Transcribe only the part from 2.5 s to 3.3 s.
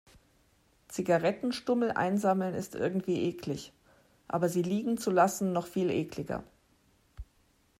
ist irgendwie